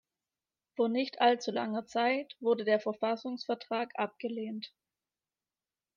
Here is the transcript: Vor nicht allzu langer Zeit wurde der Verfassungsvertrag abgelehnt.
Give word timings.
Vor 0.75 0.89
nicht 0.89 1.21
allzu 1.21 1.51
langer 1.51 1.85
Zeit 1.85 2.35
wurde 2.39 2.63
der 2.65 2.79
Verfassungsvertrag 2.79 3.91
abgelehnt. 3.99 4.73